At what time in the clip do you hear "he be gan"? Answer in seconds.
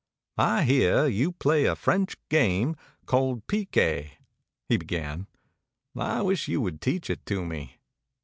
4.67-5.27